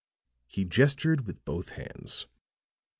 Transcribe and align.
He 0.47 0.65
gestured 0.65 1.27
with 1.27 1.45
both 1.45 1.73
hands. 1.73 2.25